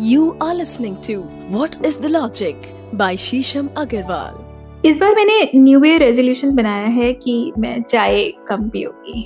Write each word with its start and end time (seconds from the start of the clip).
You 0.00 0.36
are 0.40 0.54
listening 0.56 1.00
to 1.02 1.22
What 1.50 1.78
is 1.84 1.98
the 1.98 2.08
Logic 2.08 2.56
by 2.94 3.14
Shisham 3.14 3.68
Agarwal. 3.74 4.40
इस 4.84 4.98
बार 4.98 5.14
मैंने 5.14 5.50
new 5.54 5.82
year 5.84 6.00
resolution 6.00 6.54
बनाया 6.56 6.86
है 6.94 7.12
कि 7.12 7.52
मैं 7.58 7.82
चाय 7.82 8.24
कम 8.48 8.68
पीऊँगी 8.68 9.22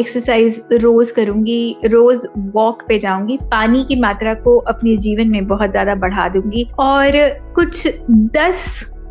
एक्सरसाइज 0.00 0.62
रोज 0.72 1.10
करूँगी, 1.10 1.76
रोज 1.84 2.26
वॉक 2.54 2.82
पे 2.88 2.98
जाऊँगी, 2.98 3.36
पानी 3.50 3.84
की 3.84 4.00
मात्रा 4.00 4.34
को 4.34 4.56
अपने 4.72 4.96
जीवन 4.96 5.28
में 5.28 5.46
बहुत 5.46 5.70
ज़्यादा 5.70 5.94
बढ़ा 5.94 6.28
दूँगी 6.28 6.64
और 6.78 7.18
कुछ 7.54 7.86
दस 8.08 8.64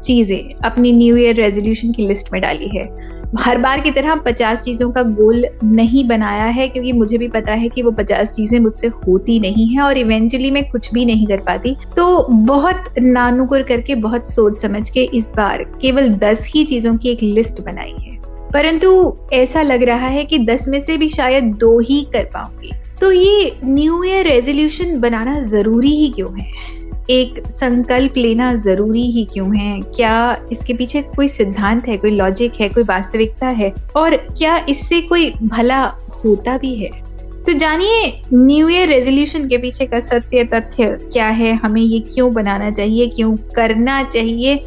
चीज़ें 0.04 0.54
अपनी 0.66 0.92
न्यू 0.92 1.18
ईयर 1.18 1.36
रेजोल्यूशन 1.36 1.92
की 1.92 2.08
लिस्ट 2.08 2.34
में 2.34 2.42
डाली 2.42 2.68
है 2.78 2.88
हर 3.38 3.57
बार 3.57 3.80
की 3.80 3.91
तरह 3.91 4.16
पचास 4.16 4.64
चीज़ों 4.64 4.89
का 4.91 5.02
गोल 5.04 5.46
नहीं 5.64 6.07
बनाया 6.07 6.46
है, 6.46 6.68
क्योंकि 6.68 6.91
मुझे 6.93 7.18
भी 7.18 7.28
पता 7.28 7.54
है 7.54 7.68
कि 7.70 7.82
वो 7.82 7.91
पचास 7.91 8.32
चीज़ें 8.34 8.59
मुझसे 8.59 8.88
होती 8.88 9.39
नहीं 9.39 9.68
है 9.68 9.82
और 9.82 9.98
इवेंचुअली 9.98 10.52
मैं 10.52 10.70
कुछ 10.70 10.93
भी 10.93 11.05
नहीं 11.05 11.28
कर 11.28 11.38
पाती। 11.38 11.75
तो 11.96 12.28
बहुत 12.29 12.83
नानुकुर 13.00 13.64
करके, 13.64 13.96
बहुत 13.96 14.29
सोच 14.29 14.61
समझ 14.61 14.89
के 14.89 15.04
इस 15.14 15.32
बार 15.36 15.64
केवल 15.82 16.10
दस 16.10 16.50
ही 16.55 16.64
चीज़ों 16.64 16.96
की 16.97 17.10
एक 17.10 17.24
लिस्ट 17.24 17.61
बनाई 17.61 17.96
है। 18.02 18.18
परंतु 18.54 19.18
ऐसा 19.33 19.61
लग 19.61 19.83
रहा 19.83 20.07
है 20.07 20.25
कि 20.25 20.39
दस 20.39 20.68
में 20.68 20.80
से 20.82 20.97
भी 20.97 21.10
शायद 21.10 21.43
दो 21.43 21.80
ही 21.80 22.02
कर 22.14 22.24
पाऊँगी। 22.24 22.71
तो 23.02 23.11
ये 23.11 23.55
न्यू 23.64 24.04
ईयर 24.04 24.25
रेजोल्यूशन 24.25 25.00
बनाना 25.00 25.39
ज़रूरी 25.41 25.91
ही 25.91 26.10
क्यों 26.10 26.38
है? 26.39 26.52
एक 27.09 27.47
संकल्प 27.47 28.13
लेना 28.18 28.55
ज़रूरी 28.55 29.01
ही 29.01 29.25
क्यों 29.25 29.57
है? 29.57 29.81
क्या 29.81 30.45
इसके 30.51 30.73
पीछे 30.73 31.01
कोई 31.01 31.27
सिद्धांत 31.27 31.87
है, 31.87 31.97
कोई 31.97 32.11
लॉजिक 32.11 32.53
है, 32.59 32.69
कोई 32.69 32.83
वास्तविकता 32.83 33.47
है? 33.47 33.73
और 33.95 34.16
क्या 34.16 34.66
इससे 34.69 35.02
कोई 35.02 35.33
भला 35.44 35.83
होता 36.25 36.58
भी 36.58 36.75
है? 36.75 36.89
तो 37.45 37.53
जानिए 37.53 38.22
न्यू 38.33 38.69
ईयर 38.69 38.88
रेजोल्यूशन 38.88 39.47
के 39.47 39.58
पीछे 39.58 39.85
का 39.85 39.99
सत्य 39.99 40.44
तथ्य 40.44 40.88
क्या 40.88 41.27
है? 41.27 41.55
हमें 41.55 41.81
ये 41.81 41.99
क्यों 41.99 42.33
बनाना 42.33 42.72
चाहिए? 42.72 43.08
क्यों 43.08 43.38
करना 43.38 44.03
चाहिए? 44.03 44.63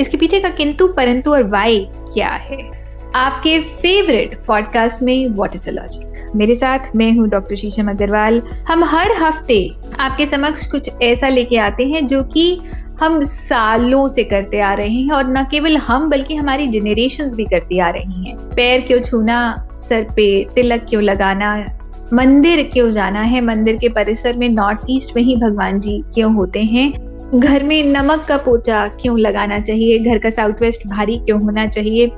इसके 0.00 0.16
पीछे 0.16 0.40
का 0.40 0.48
किंतु, 0.48 0.88
परंतु 0.88 1.32
और 1.32 1.42
वाई 1.42 1.88
क्या 1.94 2.28
है? 2.28 2.83
आपके 3.14 3.60
फेवरेट 3.60 4.44
पॉडकास्ट 4.46 5.02
में 5.02 5.28
व्हाट 5.28 5.54
इज़ 5.54 5.68
अ 5.68 5.72
लॉजिक 5.72 6.32
मेरे 6.36 6.54
साथ 6.54 6.78
मैं 6.96 7.12
हूँ 7.12 7.28
डॉक्टर 7.28 7.56
शीशम 7.56 7.90
अग्रवाल 7.90 8.42
हम 8.68 8.84
हर 8.84 9.12
हफ़्ते 9.22 9.70
आपके 10.00 10.26
समक्ष 10.26 10.66
कुछ 10.66 10.90
ऐसा 11.02 11.28
लेके 11.28 11.56
आते 11.56 11.84
हैं 11.84 12.06
जो 12.06 12.22
कि 12.22 12.60
हम 13.00 13.22
सालों 13.22 14.08
से 14.08 14.24
करते 14.24 14.60
आ 14.60 14.74
रहे 14.74 14.88
हैं 14.88 15.10
और 15.10 15.24
न 15.26 15.46
केवल 15.50 15.76
हम, 15.76 16.10
बल्कि 16.10 16.34
हमारी 16.34 16.66
जनरेशन 16.66 17.30
भी 17.34 17.44
करती 17.44 17.78
आ 17.78 17.90
रही 17.90 18.28
हैं। 18.28 18.36
पैर 18.36 18.80
क्यों 18.80 18.98
छूना, 18.98 19.68
सर 19.72 20.02
पे 20.16 20.46
तिलक 20.54 20.86
क्यों 20.88 21.02
लगाना, 21.02 21.78
मंदिर 22.12 22.70
क्यों 22.72 22.90
जाना 22.90 23.20
है? 23.20 23.40
मंदिर 23.40 23.76
के 23.76 23.88
परिसर 23.88 24.36
में 24.36 24.48
नॉर्थ 24.48 24.78
ईस्ट 24.90 25.16
में 25.16 25.22
ही 25.22 25.36
भगवान 25.36 25.80
जी 25.80 26.02
क्यों 26.14 26.34
होते 26.34 26.62
हैं? 26.62 26.92
घर 27.34 27.62
में 27.62 27.84
नमक 27.84 28.24
का 28.28 28.36
पोचा 28.36 28.88
क्यों 28.88 29.18
लगाना 29.18 29.58
चाहिए? 29.58 29.98
घर 29.98 30.18
का 30.18 30.30
साउथ 30.30 30.52
वेस्ट 30.60 30.86
भारी 30.86 31.16
क्यों 31.16 31.42
होना 31.42 31.66
चाहिए? 31.66 32.10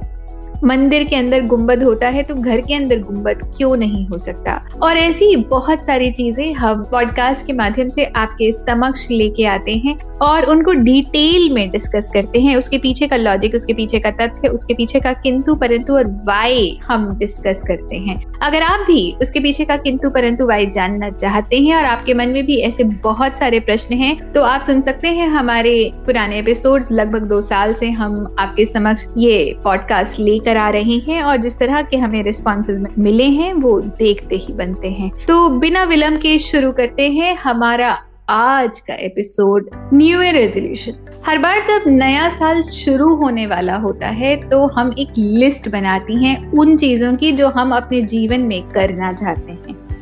मंदिर 0.65 1.05
के 1.05 1.17
अंदर 1.17 1.43
गुंबद 1.43 1.83
होता 1.83 2.09
है 2.09 2.23
तो 2.23 2.35
घर 2.35 2.61
के 2.61 2.75
अंदर 2.75 3.01
गुंबद 3.01 3.41
क्यों 3.57 3.77
नहीं 3.77 4.07
हो 4.09 4.19
सकता? 4.19 4.69
और 4.83 4.97
ऐसी 4.97 5.37
बहुत 5.37 5.85
सारी 5.85 6.11
चीज़ें 6.11 6.55
हम 6.55 6.83
पॉडकास्ट 6.83 7.47
के 7.47 7.53
माध्यम 7.53 7.89
से 7.89 8.05
आपके 8.05 8.53
समक्ष 8.53 9.11
लेके 9.11 9.47
आते 9.47 9.73
हैं 9.75 9.99
और 10.23 10.45
उनको 10.45 10.73
डिटेल 10.73 11.53
में 11.53 11.71
डिस्कस 11.71 12.11
करते 12.15 12.41
हैं। 12.41 12.57
उसके 12.57 12.79
पीछे 12.79 13.07
का 13.07 13.17
लॉजिक 13.17 13.55
उसके 13.55 13.73
पीछे 13.73 13.99
का 13.99 14.11
तथ्य, 14.11 14.49
उसके 14.49 14.75
पीछे 14.75 15.01
का 15.01 15.13
किंतु 15.13 15.55
परंतु 15.55 15.95
और 15.95 16.07
वाई 16.07 16.79
हम 16.85 17.19
डिस्कस 17.19 17.63
करते 17.67 17.97
हैं। 17.97 18.17
अगर 18.43 18.63
आप 18.63 18.81
भी 18.81 19.15
उसके 19.23 19.41
पीछे 19.41 19.65
का 19.65 19.77
किंतु 19.77 20.11
परंतु 20.11 20.47
वाई 20.47 20.67
जानना 20.67 21.11
चाहते 21.11 21.57
हैं 21.57 21.77
और 21.77 21.85
आपके 21.85 22.15
मन 22.15 22.29
में 22.29 22.47
भी 22.47 22.57
ऐसे 22.57 22.85
बहुत 22.85 23.37
सारे 23.37 23.61
प्रश्न 23.61 23.95
हैं 23.95 24.33
तो 24.33 24.43
आप 24.43 24.63
सुन 24.63 24.81
सकते 24.81 25.09
हैं 25.09 25.29
हमारे 25.29 25.91
पुराने 25.95 26.39
एपिसोड्स 26.39 26.93
लगभग 26.93 27.23
दो 27.23 27.43
साल 27.43 27.75
से 27.75 27.91
हम 27.91 28.37
आपके 28.39 28.67
समक्ष 28.67 29.07
ये 29.19 29.55
पॉडकास्ट 29.65 30.21
लेकर 30.21 30.46
लेकर 30.47 30.57
आ 30.57 30.69
रहे 30.71 30.99
हैं 31.07 31.23
और 31.23 31.37
जिस 31.37 31.59
तरह 31.59 31.83
के 31.83 31.97
हमें 31.97 32.23
रिस्पॉन्सेज 32.23 32.87
मिले 32.99 33.25
हैं, 33.31 33.53
वो 33.55 33.81
देखते 33.99 34.37
ही 34.37 34.53
बनते 34.53 34.89
हैं। 34.91 35.11
तो 35.27 35.49
बिना 35.59 35.85
विलंब 35.85 36.19
के 36.19 36.39
शुरू 36.41 36.73
करते 36.73 37.11
हैं 37.13 37.37
हमारा 37.37 37.97
आज 38.31 38.79
का 38.81 38.95
एपिसोड 38.95 39.69
न्यू 39.95 40.23
ईयर 40.23 40.35
रेजोल्यूशन 40.35 41.05
हर 41.27 41.39
बार 41.39 41.61
जब 41.65 41.85
नया 41.89 42.29
साल 42.29 42.63
शुरू 42.63 43.15
होने 43.17 43.47
वाला 43.47 43.77
होता 43.77 44.09
है 44.15 44.35
तो 44.49 44.67
हम 44.69 44.95
एक 44.99 45.19
लिस्ट 45.19 45.69
बनाती 45.69 46.25
हैं 46.25 46.37
उन 46.53 46.77
चीज़ों 46.77 47.15
की 47.17 47.33
जो 47.33 47.49
हम 47.49 47.75
अपने 47.77 48.01
जीवन 48.05 48.41
में 48.43 48.63
करना 48.71 49.13
चाहते 49.13 49.53
हैं। 49.53 49.56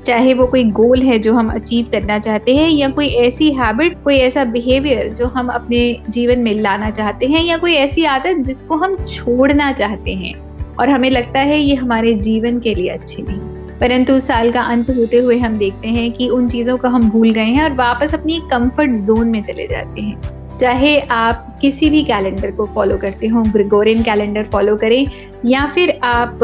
चाहे 0.07 0.35
वो 0.35 0.47
कोई 0.47 0.65
गोल 0.65 1.03
है 1.03 1.19
जो 1.19 1.35
हम 1.35 1.49
अचीव 1.49 1.87
करना 1.93 2.19
चाहते 2.19 2.57
हैं, 2.57 2.69
या 2.71 2.89
कोई 2.89 3.07
ऐसी 3.07 3.51
हैबिट 3.51 4.03
कोई 4.05 4.17
ऐसा 4.17 4.45
बिहेवियर 4.45 5.09
जो 5.09 5.27
हम 5.27 5.49
अपने 5.49 6.03
जीवन 6.09 6.39
में 6.39 6.55
लाना 6.55 6.91
चाहते 6.91 7.27
हैं, 7.27 7.45
या 7.45 7.57
कोई 7.57 7.75
ऐसी 7.75 8.05
आदत 8.05 8.37
जिसको 8.39 8.77
हम 8.77 8.97
छोड़ना 9.05 9.73
चाहते 9.73 10.15
हैं। 10.15 10.35
और 10.77 10.91
हमें 10.91 11.11
लगता 11.11 11.41
है 11.41 11.61
ये 11.61 11.75
हमारे 11.75 12.15
जीवन 12.15 12.61
के 12.61 12.75
लिए 12.75 12.89
अच्छी 12.89 13.23
नहीं। 13.23 13.41
परंतु 13.81 14.21
साल 14.21 14.53
का 14.53 14.63
अंत 14.63 14.91
होते 14.91 15.17
हुए 15.17 15.39
हम 15.39 15.59
देखते 15.59 15.89
हैं 15.89 16.13
कि 16.13 16.29
उन 16.29 16.49
चीज़ों 16.49 16.77
को 16.77 16.89
हम 16.89 17.11
भूल 17.11 17.31
गए 17.31 17.45
हैं 17.45 17.65
और 17.65 17.73
वापस 17.73 18.15
अपनी 18.15 18.41
कंफर्ट 18.51 18.91
जोन 18.91 19.29
में 19.29 19.43
चले 19.43 19.67
जाते 19.67 20.01
हैं। 20.01 20.21
चाहे 20.61 20.99
आप 21.01 21.59
किसी 21.61 21.91
भी 21.91 22.03
कैलेंडर 22.03 22.51
को 22.51 22.67
फॉलो 22.67 22.97
करते 22.97 23.27
हो 23.27 23.43
ग्रिगोरियन 23.43 24.03
कैलेंडर 24.03 24.45
फॉलो 24.45 24.77
करें, 24.77 25.07
या 25.45 25.67
फिर 25.67 25.99
आप, 26.03 26.39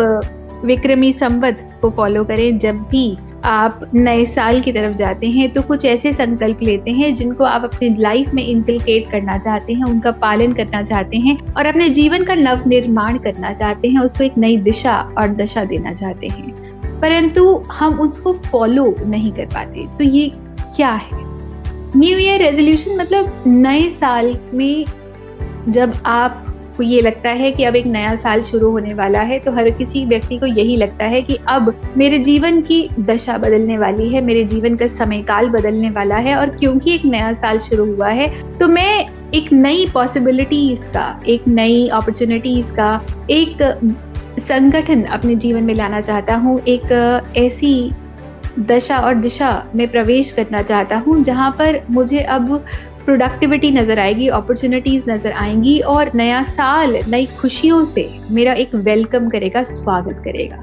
विक्रमी 0.64 1.12
संवत 1.12 1.78
को 1.82 1.90
फॉलो 1.90 2.24
करें, 2.24 2.58
जब 2.58 2.74
भी 2.74 3.16
आप 3.44 3.80
नए 3.94 4.24
साल 4.24 4.60
की 4.60 4.72
तरफ़ 4.72 4.94
जाते 4.96 5.26
हैं 5.26 5.48
तो 5.52 5.62
कुछ 5.62 5.84
ऐसे 5.84 6.12
संकल्प 6.12 6.62
लेते 6.62 6.90
हैं 6.90 7.12
जिनको 7.14 7.44
आप 7.44 7.64
अपनी 7.64 7.88
लाइफ 7.96 8.30
में 8.34 8.42
इंकलकेट 8.42 9.10
करना 9.10 9.38
चाहते 9.38 9.72
हैं, 9.72 9.84
उनका 9.84 10.10
पालन 10.10 10.52
करना 10.52 10.82
चाहते 10.82 11.18
हैं 11.18 11.36
और 11.54 11.66
अपने 11.66 11.88
जीवन 11.88 12.24
का 12.24 12.34
नव 12.34 12.68
निर्माण 12.68 13.18
करना 13.18 13.52
चाहते 13.52 13.88
हैं, 13.88 14.00
उसको 14.00 14.24
एक 14.24 14.38
नई 14.38 14.56
दिशा 14.56 14.96
और 15.18 15.34
दशा 15.34 15.64
देना 15.64 15.92
चाहते 15.92 16.28
हैं। 16.28 17.00
परंतु 17.00 17.56
हम 17.72 18.00
उसको 18.00 18.32
फॉलो 18.32 18.94
नहीं 19.06 19.32
कर 19.32 19.46
पाते 19.46 19.86
तो 19.98 20.04
ये 20.04 20.30
क्या 20.76 20.92
है? 20.92 21.18
न्यू 21.96 22.18
ईयर 22.18 22.42
रेजोल्यूशन 22.42 22.96
मतलब 22.96 23.42
नए 23.46 23.88
साल 23.90 24.36
में 24.54 24.84
जब 25.68 25.92
आप 26.06 26.46
को 26.80 26.84
ये 26.84 27.00
लगता 27.00 27.30
है 27.30 27.50
कि 27.52 27.64
अब 27.64 27.76
एक 27.76 27.86
नया 27.86 28.14
साल 28.16 28.42
शुरू 28.42 28.70
होने 28.70 28.92
वाला 28.94 29.20
है 29.22 29.38
तो 29.38 29.52
हर 29.52 29.68
किसी 29.70 30.04
व्यक्ति 30.06 30.36
को 30.38 30.46
यही 30.46 30.76
लगता 30.76 31.04
है 31.04 31.20
कि 31.22 31.36
अब 31.48 31.72
मेरे 31.96 32.18
जीवन 32.18 32.60
की 32.60 32.78
दशा 33.00 33.36
बदलने 33.38 33.76
वाली 33.78 34.08
है, 34.08 34.20
मेरे 34.24 34.44
जीवन 34.44 34.76
का 34.76 34.86
समय 34.86 35.20
काल 35.22 35.48
बदलने 35.50 35.90
वाला 35.90 36.16
है 36.18 36.36
और 36.36 36.56
क्योंकि 36.56 36.94
एक 36.94 37.04
नया 37.04 37.32
साल 37.34 37.58
शुरू 37.58 37.84
हुआ 37.94 38.08
है 38.08 38.28
तो 38.58 38.68
मैं 38.68 39.06
एक 39.34 39.52
नई 39.52 39.86
पॉसिबिलिटीज 39.94 40.88
का, 40.88 41.20
एक 41.28 41.48
नई 41.48 41.86
अपॉर्चुनिटीज़ 41.88 42.72
का, 42.74 42.90
एक 43.30 43.62
संगठन 44.40 45.02
अपने 45.04 45.34
जीवन 45.36 45.64
में 45.64 45.74
लाना 45.74 46.00
चाहता 46.00 46.36
हूँ, 46.36 46.60
एक 46.68 47.32
ऐसी 47.38 47.92
दशा 48.58 48.98
और 48.98 49.14
दिशा 49.16 49.50
में 49.74 49.86
प्रवेश 49.88 50.32
करना 50.32 50.62
चाहता 50.62 50.96
हूँ, 50.98 51.22
जहाँ 51.22 51.50
पर 51.50 51.80
मुझे 51.90 52.20
अब 52.20 52.64
प्रोडक्टिविटी 53.10 53.70
नज़र 53.70 53.98
आएगी 53.98 54.26
अपॉर्चुनिटीज़ 54.28 55.10
नज़र 55.10 55.32
आएँगी 55.34 55.78
और 55.84 56.10
नया 56.14 56.42
साल, 56.42 56.96
नई 57.08 57.26
खुशियों 57.40 57.82
से 57.84 58.08
मेरा 58.30 58.52
एक 58.54 58.74
वेलकम 58.74 59.28
करेगा, 59.28 59.62
स्वागत 59.62 60.20
करेगा। 60.24 60.56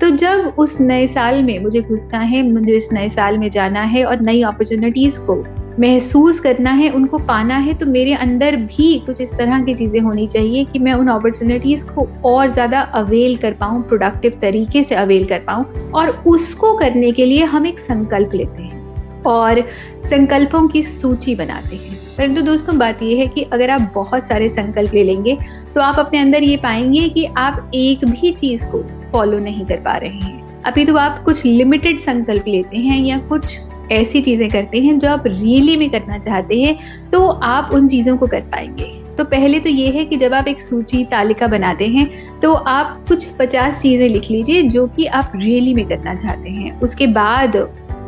तो 0.00 0.08
जब 0.16 0.54
उस 0.58 0.76
नए 0.80 1.06
साल 1.06 1.42
में 1.42 1.58
मुझे 1.58 1.80
घुसना 1.80 2.18
है, 2.18 2.42
मुझे 2.50 2.76
इस 2.76 2.88
नए 2.92 3.08
साल 3.08 3.38
में 3.38 3.48
जाना 3.50 3.82
है 3.84 4.04
और 4.04 4.20
नई 4.20 4.42
अपॉर्चुनिटीज़ 4.42 5.20
को 5.20 5.36
महसूस 5.80 6.40
करना 6.40 6.70
है, 6.70 6.90
उनको 6.90 7.18
पाना 7.20 7.56
है 7.58 7.74
तो 7.74 7.86
मेरे 7.86 8.14
अंदर 8.16 8.56
भी 8.56 8.98
कुछ 9.06 9.20
इस 9.20 9.34
तरह 9.34 9.60
की 9.60 9.74
चीज़ें 9.74 10.00
होनी 10.00 10.26
चाहिए 10.26 10.64
कि 10.64 10.78
मैं 10.78 10.94
उन 10.94 11.08
अपॉर्चुनिटीज़ 11.08 11.86
को 11.86 12.08
और 12.24 12.48
ज़्यादा 12.48 12.80
अवेल 12.96 13.36
कर 13.36 13.52
पाऊँ 13.52 13.82
प्रोडक्टिव 13.82 14.38
तरीके 14.42 14.82
से 14.82 14.94
अवेल 14.96 15.24
कर 15.24 15.44
पाऊँ 15.46 15.90
और 15.94 16.10
उसको 16.26 16.76
करने 16.76 17.12
के 17.12 17.24
लिए 17.24 17.44
हम 17.46 17.66
एक 17.66 17.78
संकल्प 17.78 18.34
लेते 18.34 18.62
हैं। 18.62 18.81
और 19.26 19.60
संकल्पों 20.04 20.66
की 20.68 20.82
सूची 20.82 21.34
बनाते 21.34 21.76
हैं। 21.76 21.98
परंतु 22.18 22.42
दोस्तों, 22.42 22.78
बात 22.78 23.02
यह 23.02 23.18
है 23.18 23.26
कि 23.26 23.42
अगर 23.52 23.70
आप 23.70 23.90
बहुत 23.94 24.26
सारे 24.26 24.48
संकल्प 24.48 24.94
ले 24.94 25.04
लेंगे 25.04 25.36
तो 25.74 25.80
आप 25.80 25.98
अपने 25.98 26.18
अंदर 26.18 26.42
ये 26.42 26.56
पाएँगे 26.56 27.08
कि 27.08 27.24
आप 27.38 27.70
एक 27.74 28.04
भी 28.04 28.32
चीज़ 28.32 28.66
को 28.66 28.82
फॉलो 29.12 29.38
नहीं 29.38 29.66
कर 29.66 29.76
पा 29.76 29.96
रहे 29.96 30.18
हैं। 30.18 30.40
अभी 30.62 30.84
तो 30.84 30.96
आप 30.96 31.22
कुछ 31.24 31.44
लिमिटेड 31.44 31.98
संकल्प 31.98 32.48
लेते 32.48 32.78
हैं 32.78 32.98
या 32.98 33.18
कुछ 33.28 33.60
ऐसी 33.92 34.20
चीज़ें 34.22 34.48
करते 34.50 34.80
हैं 34.80 34.98
जो 34.98 35.08
आप 35.08 35.22
रियली 35.26 35.76
में 35.76 35.88
करना 35.90 36.18
चाहते 36.18 36.60
हैं 36.60 37.10
तो 37.10 37.26
आप 37.26 37.70
उन 37.74 37.88
चीज़ों 37.88 38.16
को 38.16 38.26
कर 38.26 38.40
पाएँगे। 38.42 38.84
तो 39.16 39.24
पहले 39.24 39.58
तो 39.60 39.68
ये 39.68 39.90
है 39.90 40.04
कि 40.04 40.16
जब 40.16 40.34
आप 40.34 40.48
एक 40.48 40.60
सूची 40.60 41.02
तालिका 41.04 41.46
बनाते 41.46 41.86
हैं 41.86 42.08
तो 42.40 42.52
आप 42.52 43.04
कुछ 43.08 43.26
पचास 43.30 43.82
चीज़ें 43.82 44.08
लिख 44.08 44.30
लीजिए 44.30 44.62
जो 44.64 44.86
कि 44.86 45.06
आप 45.06 45.32
रियली 45.36 45.74
में 45.74 45.86
करना 45.88 46.14
चाहते 46.14 46.50
हैं। 46.50 46.80
उसके 46.80 47.06
बाद 47.08 47.56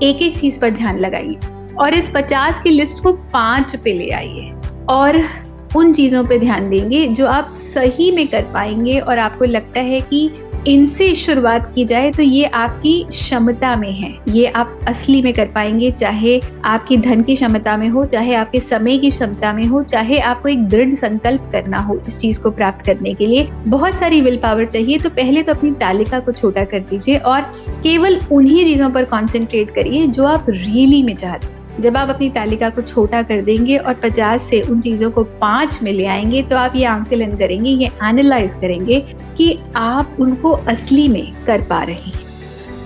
एक 0.05 0.23
एक 0.23 0.39
चीज़ 0.39 0.61
पर 0.61 0.71
ध्यान 0.71 0.99
लगाइए। 0.99 1.39
और 1.79 1.95
इस 1.95 2.11
पचास 2.15 2.61
की 2.61 2.71
लिस्ट 2.71 3.03
को 3.03 3.13
पाँच 3.13 3.77
पे 3.77 3.93
ले 3.93 4.11
आइए। 4.11 4.53
और 4.89 5.23
उन 5.77 5.93
चीज़ों 5.93 6.25
पे 6.25 6.39
ध्यान 6.39 6.71
देंगे 6.71 7.07
जो 7.09 7.27
आप 7.27 7.53
सही 7.53 8.11
में 8.11 8.29
कर 8.29 8.43
पाएँगे 8.43 8.99
और 8.99 9.19
आपको 9.19 9.45
लगता 9.45 9.81
है 9.81 10.01
कि 10.01 10.31
इनसे 10.67 11.15
शुरुआत 11.15 11.71
की 11.75 11.85
जाए 11.85 12.11
तो 12.11 12.23
ये 12.23 12.45
आपकी 12.45 12.93
क्षमता 13.11 13.75
में 13.77 13.93
है। 13.93 14.13
ये 14.29 14.47
आप 14.47 14.81
असली 14.89 15.21
में 15.23 15.33
कर 15.33 15.47
पाएँगे, 15.47 15.91
चाहे 15.91 16.41
आपकी 16.65 16.97
धन 16.97 17.23
की 17.23 17.35
क्षमता 17.35 17.77
में 17.77 17.89
हो, 17.89 18.05
चाहे 18.05 18.35
आपके 18.35 18.61
समय 18.61 18.99
की 18.99 19.11
क्षमता 19.11 19.53
में 19.53 19.65
हो, 19.65 19.83
चाहे 19.83 20.19
आपको 20.21 20.49
एक 20.49 20.67
दृढ़ 20.69 20.95
संकल्प 20.95 21.49
करना 21.53 21.79
हो 21.79 22.01
इस 22.09 22.19
चीज़ 22.19 22.41
को 22.41 22.51
प्राप्त 22.51 22.85
करने 22.87 23.15
के 23.15 23.27
लिए। 23.27 23.49
बहुत 23.69 23.95
सारी 23.95 24.21
विल 24.21 24.37
पावर 24.37 24.67
चाहिए 24.67 24.99
तो 24.99 25.11
पहले 25.11 25.43
तो 25.43 25.55
अपनी 25.55 25.71
तालिका 25.81 26.21
को 26.21 26.33
छोटा 26.33 26.65
कर 26.65 26.81
दीजिए 26.81 27.17
और 27.17 27.41
केवल 27.83 28.21
उन्हीं 28.33 28.65
चीज़ों 28.65 28.91
पर 28.91 29.05
कॉन्सेंट्रेट 29.05 29.75
करिए 29.75 30.07
जो 30.07 30.25
आप 30.25 30.47
रियली 30.51 31.03
में 31.03 31.15
चाहते 31.17 31.54
जब 31.81 31.97
आप 31.97 32.09
अपनी 32.09 32.29
तालिका 32.31 32.69
को 32.71 32.83
छोटा 32.83 33.23
कर 33.23 33.41
देंगे 33.43 33.77
और 33.77 33.95
50 33.95 34.43
से 34.43 34.61
उन 34.61 34.81
चीज़ों 34.81 35.11
को 35.11 35.25
पाँच 35.25 35.79
में 35.83 35.93
ले 35.93 36.05
आएँगे 36.07 36.43
तो 36.43 36.57
आप 36.57 36.73
ये 36.77 36.85
आंकलन 36.85 37.37
करेंगे, 37.37 37.71
ये 37.71 37.91
एनालाइज 38.05 38.55
करेंगे 38.55 39.01
कि 39.39 39.59
आप 39.77 40.17
उनको 40.21 40.51
असली 40.51 41.09
में 41.09 41.33
कर 41.47 41.63
पा 41.63 41.83
रहे 41.83 41.95
हैं। 41.95 42.23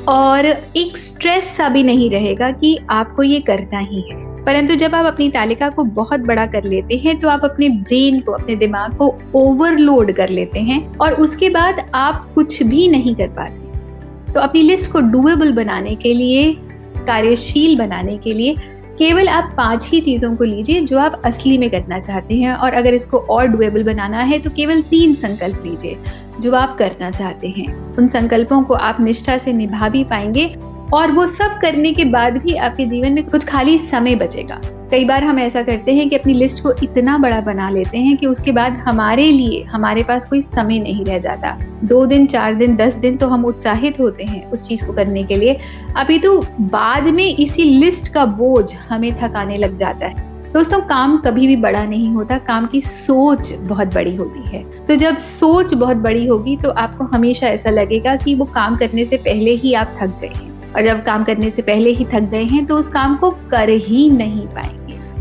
और 0.09 0.47
एक 0.77 0.97
स्ट्रेस 0.99 1.49
सा 1.57 1.69
भी 1.69 1.83
नहीं 1.83 2.11
रहेगा 2.11 2.51
कि 2.51 2.79
आपको 2.91 3.23
ये 3.23 3.41
करना 3.41 3.79
ही 3.79 4.01
है। 4.01 4.27
परंतु 4.45 4.75
जब 4.75 4.95
आप 4.95 5.07
अपनी 5.07 5.29
तालिका 5.29 5.69
को 5.69 5.85
बहुत 5.85 6.21
बड़ा 6.21 6.47
कर 6.47 6.65
लेते 6.65 6.97
हैं 6.97 7.19
तो 7.21 7.29
आप 7.29 7.45
अपने 7.45 7.69
ब्रेन 7.69 8.21
को, 8.21 8.33
अपने 8.33 8.57
दिमाग 8.57 8.97
को 8.97 9.19
ओवरलोड 9.35 10.13
कर 10.13 10.29
लेते 10.29 10.61
हैं 10.61 10.97
और 10.99 11.15
उसके 11.15 11.51
बाद 11.51 11.91
आप 11.95 12.31
कुछ 12.35 12.63
भी 12.63 12.89
नहीं 12.89 13.15
कर 13.15 13.29
पाते। 13.29 14.33
तो 14.33 14.41
अपनी 14.41 14.63
लिस्ट 14.63 14.91
को 14.93 15.01
डुएबल 15.01 15.53
बनाने 15.53 15.95
के 15.95 16.15
लिए, 16.15 16.53
कार्यशील 16.99 17.79
बनाने 17.79 18.17
के 18.17 18.33
लिए 18.35 18.55
केवल 18.99 19.29
आप 19.29 19.53
पाँच 19.57 19.89
ही 19.89 20.01
चीज़ों 20.01 20.35
को 20.37 20.45
लीजिए 20.45 20.81
जो 20.81 20.99
आप 20.99 21.21
असली 21.25 21.59
में 21.59 21.69
करना 21.71 21.99
चाहते 21.99 22.35
हैं, 22.35 22.55
और 22.55 22.73
अगर 22.73 22.95
इसको 22.95 23.19
और 23.19 23.47
डुएबल 23.47 23.83
बनाना 23.85 24.21
है 24.21 24.39
तो 24.39 24.51
केवल 24.51 24.81
तीन 24.83 25.15
संकल्प 25.15 25.63
लीजिए 25.67 25.99
जो 26.41 26.55
आप 26.55 26.77
करना 26.79 27.11
चाहते 27.11 27.49
हैं। 27.49 27.67
उन 27.97 28.09
संकल्पों 28.09 28.63
को 28.63 28.75
आप 28.75 29.01
निष्ठा 29.01 29.37
से 29.39 29.53
निभा 29.53 29.89
भी 29.89 30.03
पाएँगे, 30.05 30.47
और 30.95 31.13
वो 31.13 31.27
सब 31.27 31.59
करने 31.63 31.93
के 31.93 32.05
बाद 32.07 32.37
भी 32.39 32.55
आपके 32.57 32.85
जीवन 32.85 33.13
में 33.13 33.25
कुछ 33.27 33.45
खाली 33.45 33.79
समय 33.79 34.15
बचेगा। 34.15 34.61
कई 34.91 35.05
बार 35.05 35.25
हम 35.25 35.39
ऐसा 35.39 35.63
करते 35.63 35.95
हैं 35.95 36.09
कि 36.09 36.17
अपनी 36.17 36.33
लिस्ट 36.33 36.63
को 36.63 36.73
इतना 36.83 37.19
बड़ा 37.19 37.41
बना 37.41 37.71
लेते 37.71 37.99
हैं 37.99 38.17
कि 38.17 38.27
उसके 38.27 38.53
बाद 38.53 38.73
हमारे 38.73 39.31
लिए, 39.33 39.63
हमारे 39.63 40.03
पास 40.03 40.27
कोई 40.27 40.43
समय 40.43 40.79
नहीं 40.79 41.05
रह 41.05 41.19
जाता। 41.19 41.59
दो 41.85 42.07
दिन, 42.07 42.27
चार 42.27 42.55
दिन, 42.55 42.77
दस 42.77 42.95
दिन 42.95 43.17
तो 43.17 43.29
हम 43.29 43.45
उत्साहित 43.45 44.01
होते 44.01 44.25
हैं 44.25 44.51
उस 44.51 44.65
चीज़ 44.65 44.87
को 44.87 44.93
करने 44.93 45.25
के 45.25 45.37
लिए। 45.37 45.59
अभी 45.97 46.19
तो 46.19 46.41
बाद 46.61 47.05
में 47.05 47.37
इसी 47.37 47.65
लिस्ट 47.65 48.09
का 48.09 48.25
बोझ 48.25 48.75
हमें 48.89 49.13
थकाने 49.13 49.57
लग 49.57 49.77
जाता 49.77 50.07
है। 50.07 50.27
दोस्तों, 50.53 50.81
काम 50.81 51.17
कभी 51.17 51.47
भी 51.47 51.57
बड़ा 51.57 51.85
नहीं 51.87 52.09
होता, 52.09 52.39
काम 52.39 52.67
की 52.67 52.81
सोच 52.81 53.53
बहुत 53.53 53.95
बड़ी 53.95 54.17
होती 54.17 54.49
है। 54.49 54.65
तो 54.89 54.97
जब 54.97 55.19
सोच 55.19 55.75
बहुत 55.75 55.97
बड़ी 55.97 56.27
होगी 56.27 56.57
तो 56.57 56.71
आपको 56.71 57.05
हमेशा 57.05 57.47
ऐसा 57.47 57.71
लगेगा 57.71 58.17
कि 58.17 58.35
वो 58.35 58.45
काम 58.45 58.77
करने 58.77 59.05
से 59.05 59.17
पहले 59.17 59.51
ही 59.51 59.75
आप 59.75 59.97
थक 60.01 60.21
गए 60.21 60.33
हैं। 60.37 60.73
और 60.77 60.83
जब 60.83 61.05
काम 61.05 61.25
करने 61.25 61.51
से 61.51 61.63
पहले 61.63 61.91
ही 61.91 62.05
थक 62.05 62.21
गए 62.21 62.43
हैं 62.43 62.67
तो 62.67 62.77
उस 62.77 62.89
काम 62.89 63.17
को 63.17 63.31
कर 63.31 63.69
ही 63.69 64.11
नहीं 64.11 64.47
पाएँगे। 64.47 64.78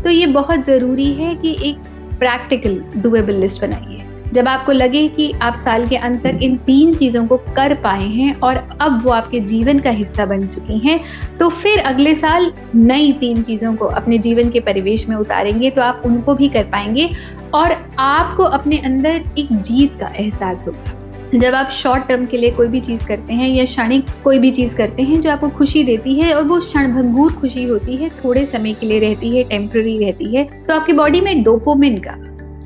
तो 0.08 0.12
ये 0.12 0.26
बहुत 0.26 0.60
ज़रूरी 0.64 1.06
है 1.14 1.34
कि 1.34 1.50
एक 1.62 1.78
प्रैक्टिकल 2.18 2.78
डुएबल 2.96 3.34
लिस्ट 3.34 3.60
बनाइए। 3.60 4.04
जब 4.32 4.48
आपको 4.48 4.72
लगे 4.72 5.06
कि 5.08 5.30
आप 5.42 5.54
साल 5.54 5.86
के 5.86 5.96
अंत 5.96 6.22
तक 6.22 6.38
इन 6.42 6.56
तीन 6.56 6.94
चीज़ों 6.94 7.26
को 7.26 7.36
कर 7.56 7.74
पाए 7.74 8.06
हैं 8.06 8.40
और 8.40 8.56
अब 8.80 9.00
वो 9.04 9.10
आपके 9.10 9.40
जीवन 9.40 9.78
का 9.78 9.90
हिस्सा 9.90 10.26
बन 10.26 10.46
चुकी 10.46 10.78
हैं 10.78 11.00
तो 11.38 11.48
फिर 11.48 11.78
अगले 11.80 12.14
साल 12.14 12.52
नई 12.74 13.12
तीन 13.12 13.42
चीज़ों 13.42 13.74
को 13.74 13.86
अपने 14.00 14.18
जीवन 14.18 14.50
के 14.50 14.60
परिवेश 14.60 15.08
में 15.08 15.16
उतारेंगे 15.16 15.70
तो 15.70 15.82
आप 15.82 16.02
उनको 16.04 16.34
भी 16.34 16.48
कर 16.48 16.64
पाएँगे 16.64 17.10
और 17.54 17.72
आपको 17.98 18.44
अपने 18.44 18.78
अंदर 18.78 19.24
एक 19.38 19.52
जीत 19.52 20.00
का 20.00 20.12
एहसास 20.16 20.66
होगा। 20.68 20.97
जब 21.34 21.54
आप 21.54 21.70
शॉर्ट 21.70 22.06
टर्म 22.08 22.24
के 22.26 22.36
लिए 22.36 22.50
कोई 22.50 22.68
भी 22.68 22.80
चीज़ 22.80 23.04
करते 23.06 23.34
हैं 23.34 23.48
या 23.48 23.64
क्षणिक 23.64 24.04
कोई 24.24 24.38
भी 24.38 24.50
चीज़ 24.50 24.76
करते 24.76 25.02
हैं 25.02 25.20
जो 25.20 25.30
आपको 25.30 25.48
खुशी 25.48 25.82
देती 25.84 26.14
है 26.14 26.32
और 26.34 26.42
वो 26.42 26.58
क्षणभंगूर 26.58 27.32
खुशी 27.32 27.64
होती 27.64 27.96
है, 27.96 28.08
थोड़े 28.24 28.44
समय 28.46 28.72
के 28.72 28.86
लिए 28.86 28.98
रहती 29.00 29.36
है 29.36 29.44
टेम्प्ररी 29.44 29.98
रहती 29.98 30.34
है 30.36 30.44
तो 30.66 30.74
आपकी 30.74 30.92
बॉडी 30.92 31.20
में 31.20 31.42
डोपोमिन 31.42 31.98
का 31.98 32.14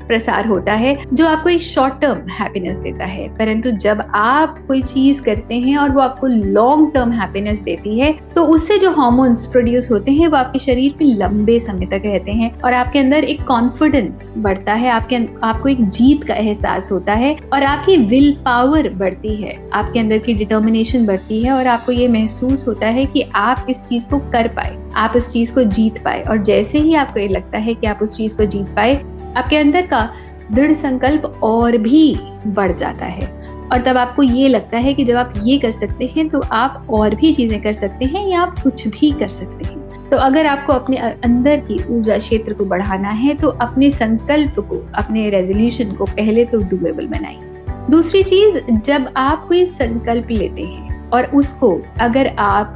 प्रसार 0.07 0.47
होता 0.47 0.73
है, 0.73 0.97
जो 1.13 1.27
आपको 1.27 1.49
एक 1.49 1.61
शॉर्ट 1.61 1.99
टर्म 2.01 2.27
हैप्पीनेस 2.31 2.77
देता 2.79 3.05
है। 3.05 3.27
परंतु 3.37 3.71
जब 3.73 4.03
आप 4.15 4.57
कोई 4.67 4.81
चीज़ 4.83 5.21
करते 5.21 5.55
हैं 5.55 5.77
और 5.77 5.91
वो 5.91 6.01
आपको 6.01 6.27
लॉन्ग 6.27 6.91
टर्म 6.93 7.11
हैप्पीनेस 7.11 7.61
देती 7.61 7.99
है 7.99 8.11
तो 8.35 8.43
उससे 8.45 8.77
जो 8.77 8.91
हॉर्मोन्स 8.91 9.45
प्रोड्यूस 9.45 9.89
होते 9.91 10.11
हैं, 10.11 10.27
वो 10.27 10.37
आपके 10.37 10.59
शरीर 10.59 10.95
में 11.01 11.15
लंबे 11.17 11.59
समय 11.59 11.85
तक 11.87 12.01
रहते 12.05 12.31
हैं 12.31 12.51
और 12.61 12.73
आपके 12.73 12.99
अंदर 12.99 13.23
एक 13.23 13.43
कॉन्फिडेंस 13.43 14.31
बढ़ता 14.37 14.73
है, 14.73 14.89
आपके 14.89 15.17
आपको 15.43 15.69
एक 15.69 15.87
जीत 15.89 16.23
का 16.23 16.33
एहसास 16.33 16.91
होता 16.91 17.13
है 17.13 17.35
और 17.53 17.63
आपकी 17.63 17.97
विल 18.05 18.31
पावर 18.45 18.89
बढ़ती 18.93 19.35
है। 19.35 19.57
आपके 19.73 19.99
अंदर 19.99 20.17
की 20.17 20.33
डिटर्मिनेशन 20.33 21.05
बढ़ती 21.05 21.41
है 21.43 21.51
और 21.51 21.67
आपको 21.67 21.91
ये 21.91 22.07
महसूस 22.09 22.67
होता 22.67 22.87
है 22.87 23.05
कि 23.05 23.29
आप 23.35 23.65
इस 23.69 23.83
चीज़ 23.83 24.09
को 24.09 24.19
कर 24.31 24.47
पाए, 24.47 24.77
आप 24.95 25.13
इस 25.15 25.31
चीज़ 25.31 25.53
को 25.53 25.63
जीत 25.63 25.97
पाए 26.03 26.21
और 26.21 26.37
जैसे 26.43 26.79
ही 26.79 26.93
आपको 26.95 27.19
ये 27.19 27.27
लगता 27.27 27.57
है 27.57 27.73
कि 27.73 27.87
आप 27.87 27.99
उस 28.01 28.15
चीज़ 28.17 28.35
को 28.37 28.45
जीत 28.45 28.67
पाए 28.67 28.93
आपके 29.37 29.57
अंदर 29.57 29.85
का 29.85 30.09
दृढ़ 30.51 30.73
संकल्प 30.73 31.39
और 31.43 31.77
भी 31.77 32.15
बढ़ 32.47 32.71
जाता 32.71 33.05
है। 33.05 33.27
और 33.63 33.81
तब 33.81 33.97
आपको 33.97 34.23
ये 34.23 34.47
लगता 34.47 34.77
है 34.77 34.93
कि 34.93 35.03
जब 35.05 35.15
आप 35.15 35.33
ये 35.43 35.57
कर 35.57 35.71
सकते 35.71 36.11
हैं 36.15 36.27
तो 36.29 36.41
आप 36.53 36.87
और 36.89 37.15
भी 37.15 37.33
चीज़ें 37.33 37.61
कर 37.61 37.73
सकते 37.73 38.05
हैं 38.05 38.27
या 38.27 38.41
आप 38.41 38.59
कुछ 38.59 38.87
भी 38.87 39.11
कर 39.11 39.29
सकते 39.29 39.67
हैं। 39.67 40.09
तो 40.09 40.17
अगर 40.17 40.45
आपको 40.45 40.73
अपने 40.73 40.97
अंदर 40.97 41.59
की 41.59 41.77
ऊर्जा 41.89 42.17
क्षेत्र 42.17 42.53
को 42.53 42.65
बढ़ाना 42.65 43.09
है 43.09 43.33
तो 43.35 43.47
अपने 43.47 43.89
संकल्प 43.91 44.59
को, 44.59 44.77
अपने 44.95 45.29
रेजोल्यूशन 45.29 45.91
को 45.91 46.05
पहले 46.05 46.45
तो 46.45 46.57
डुएबल 46.59 47.07
बनाइए। 47.07 47.51
दूसरी 47.89 48.23
चीज़, 48.23 48.57
जब 48.71 49.09
आप 49.17 49.47
कोई 49.47 49.65
संकल्प 49.65 50.27
लेते 50.31 50.63
हैं 50.63 51.09
और 51.09 51.25
उसको 51.25 51.79
अगर 51.99 52.27
आप 52.39 52.75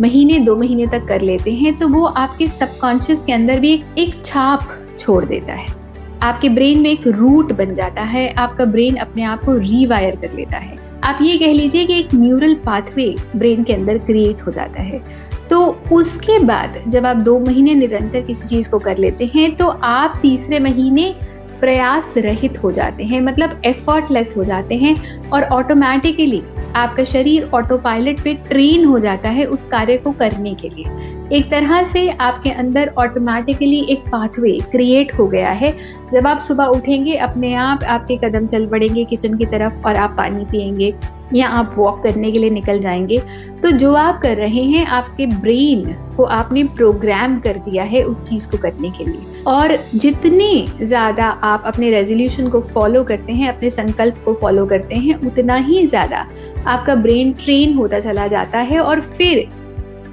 महीने, 0.00 0.38
दो 0.38 0.56
महीने 0.56 0.86
तक 0.86 1.06
कर 1.06 1.20
लेते 1.20 1.52
हैं 1.52 1.78
तो 1.78 1.88
वो 1.88 2.04
आपके 2.04 2.46
सबकॉन्शियस 2.48 3.24
के 3.24 3.32
अंदर 3.32 3.60
भी 3.60 3.82
एक 3.98 4.24
छाप 4.24 4.68
छोड़ 4.98 5.24
देता 5.24 5.52
है। 5.52 5.77
आपके 6.22 6.48
ब्रेन 6.48 6.80
में 6.80 6.90
एक 6.90 7.06
रूट 7.06 7.52
बन 7.52 7.74
जाता 7.74 8.02
है, 8.02 8.28
आपका 8.34 8.64
ब्रेन 8.64 8.96
अपने 8.96 9.22
आप 9.22 9.44
को 9.44 9.56
रीवायर 9.56 10.16
कर 10.16 10.32
लेता 10.32 10.56
है। 10.56 10.76
आप 11.04 11.18
ये 11.22 11.36
कह 11.38 11.52
लीजिए 11.52 11.84
कि 11.86 11.98
एक 11.98 12.14
न्यूरल 12.14 12.54
पाथवे 12.54 13.14
ब्रेन 13.36 13.62
के 13.64 13.72
अंदर 13.72 13.98
क्रिएट 13.98 14.42
हो 14.42 14.52
जाता 14.52 14.82
है। 14.82 15.02
तो 15.50 15.60
उसके 15.92 16.38
बाद 16.38 16.82
जब 16.88 17.06
आप 17.06 17.16
दो 17.16 17.38
महीने 17.40 17.74
निरंतर 17.74 18.20
किसी 18.20 18.48
चीज़ 18.48 18.70
को 18.70 18.78
कर 18.78 18.98
लेते 18.98 19.30
हैं 19.34 19.56
तो 19.56 19.66
आप 19.68 20.18
तीसरे 20.22 20.58
महीने 20.60 21.14
प्रयास 21.60 22.12
रहित 22.16 22.62
हो 22.62 22.72
जाते 22.72 23.04
हैं 23.04 23.20
मतलब 23.20 23.60
एफर्टलेस 23.64 24.34
हो 24.36 24.44
जाते 24.44 24.74
हैं 24.74 24.94
और 25.30 25.44
ऑटोमेटिकली 25.44 26.42
आपका 26.76 27.04
शरीर 27.04 27.48
ऑटो 27.54 27.78
पायलट 27.78 28.20
पे 28.20 28.34
ट्रेन 28.48 28.84
हो 28.84 28.98
जाता 28.98 29.28
है 29.28 29.44
उस 29.44 29.64
कार्य 29.64 29.96
को 29.96 30.12
करने 30.12 30.54
के 30.54 30.68
लिए। 30.68 30.84
एक 31.32 31.50
तरह 31.50 31.82
से 31.84 32.08
आपके 32.10 32.50
अंदर 32.50 32.92
ऑटोमेटिकली 32.98 33.80
एक 33.90 34.04
पाथवे 34.08 34.58
क्रिएट 34.70 35.12
हो 35.18 35.26
गया 35.26 35.50
है। 35.50 35.72
जब 36.14 36.26
आप 36.26 36.38
सुबह 36.38 36.64
उठेंगे, 36.64 37.14
अपने 37.14 37.54
आप, 37.54 37.84
आपके 37.84 38.16
कदम 38.16 38.46
चल 38.46 38.66
पड़ेंगे 38.66 39.04
किचन 39.04 39.36
की 39.38 39.46
तरफ़ 39.46 39.86
और 39.86 39.96
आप 39.96 40.14
पानी 40.16 40.44
पियेंगे 40.44 40.94
या 41.34 41.48
आप 41.48 41.74
वॉक 41.78 42.02
करने 42.02 42.30
के 42.32 42.38
लिए 42.38 42.50
निकल 42.50 42.80
जाएँगे। 42.80 43.18
तो 43.62 43.70
जो 43.70 43.92
आप 43.94 44.20
कर 44.22 44.36
रहे 44.36 44.62
हैं, 44.62 44.86
आपके 44.86 45.26
ब्रेन 45.26 45.84
को 46.16 46.24
आपने 46.24 46.64
प्रोग्राम 46.64 47.38
कर 47.40 47.58
दिया 47.58 47.84
है 47.84 48.02
उस 48.02 48.22
चीज़ 48.22 48.48
को 48.48 48.58
करने 48.58 48.90
के 48.90 49.04
लिए। 49.04 49.42
और 49.46 49.76
जितने 49.94 50.66
ज़्यादा 50.82 51.26
आप 51.26 51.62
अपने 51.66 51.90
रेजोल्यूशन 51.90 52.48
को 52.48 52.60
फॉलो 52.62 53.04
करते 53.04 53.32
हैं, 53.32 53.48
अपने 53.48 53.70
संकल्प 53.70 54.22
को 54.24 54.34
फॉलो 54.34 54.66
करते 54.66 54.94
हैं, 54.94 55.20
उतना 55.26 55.56
ही 55.56 55.86
ज़्यादा 55.86 56.26
आपका 56.66 56.94
ब्रेन 56.94 57.32
ट्रेन 57.44 57.74
होता 57.74 58.00
चला 58.00 58.26
जाता 58.26 58.58
है 58.58 58.80
और 58.80 59.00
फिर 59.00 59.48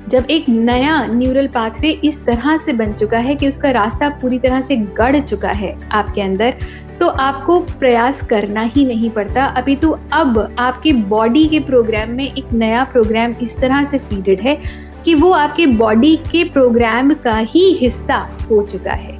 जब 0.09 0.25
एक 0.29 0.49
नया 0.49 1.05
न्यूरल 1.07 1.47
पाथवे 1.47 1.89
इस 2.03 2.23
तरह 2.25 2.57
से 2.57 2.73
बन 2.73 2.93
चुका 2.93 3.17
है 3.17 3.35
कि 3.35 3.47
उसका 3.47 3.69
रास्ता 3.71 4.09
पूरी 4.21 4.39
तरह 4.39 4.61
से 4.61 4.75
गढ़ 4.97 5.19
चुका 5.19 5.51
है 5.51 5.77
आपके 5.91 6.21
अंदर 6.21 6.57
तो 6.99 7.07
आपको 7.07 7.59
प्रयास 7.79 8.21
करना 8.23 8.61
ही 8.65 8.85
नहीं 8.85 9.09
पड़ता। 9.09 9.45
अभी 9.53 9.75
तो 9.75 9.89
अब 10.13 10.55
आपके 10.59 10.93
बॉडी 10.93 11.45
के 11.47 11.59
प्रोग्राम 11.61 12.11
में 12.11 12.23
एक 12.25 12.53
नया 12.53 12.83
प्रोग्राम 12.83 13.33
इस 13.41 13.57
तरह 13.57 13.83
से 13.83 13.99
फीडेड 13.99 14.41
है 14.41 14.57
कि 15.05 15.15
वो 15.15 15.31
आपके 15.31 15.65
बॉडी 15.67 16.15
के 16.31 16.43
प्रोग्राम 16.43 17.13
का 17.15 17.37
ही 17.37 17.71
हिस्सा 17.73 18.17
हो 18.51 18.61
चुका 18.63 18.93
है। 18.93 19.17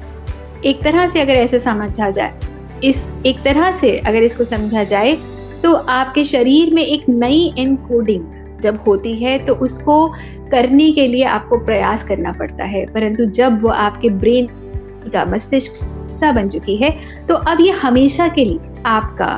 एक 0.64 0.82
तरह 0.82 1.08
से 1.08 1.20
अगर 1.20 1.32
ऐसे 1.32 1.58
समझा 1.58 2.10
जाए, 2.10 2.32
इस 2.84 3.06
एक 3.26 3.42
तरह 3.44 3.70
से 3.72 3.96
अगर 3.98 4.22
इसको 4.22 4.44
समझा 4.44 4.84
जाए 4.84 5.14
तो 5.62 5.74
आपके 5.74 6.24
शरीर 6.24 6.74
में 6.74 6.82
एक 6.82 7.08
नई 7.08 7.54
एनकोडिंग 7.58 8.24
जब 8.62 8.78
होती 8.86 9.14
है 9.16 9.38
तो 9.46 9.54
उसको 9.56 10.12
करने 10.50 10.90
के 10.92 11.06
लिए 11.06 11.24
आपको 11.24 11.58
प्रयास 11.64 12.04
करना 12.04 12.32
पड़ता 12.32 12.64
है, 12.64 12.84
परंतु 12.86 13.24
जब 13.32 13.62
वो 13.62 13.68
आपके 13.70 14.10
ब्रेन 14.10 14.46
का 15.12 15.24
मस्तिष्क 15.24 15.72
सा 16.10 16.32
बन 16.32 16.48
चुकी 16.48 16.76
है 16.76 16.90
तो 17.26 17.34
अब 17.34 17.60
ये 17.60 17.70
हमेशा 17.72 18.28
के 18.28 18.44
लिए 18.44 18.82
आपका 18.86 19.34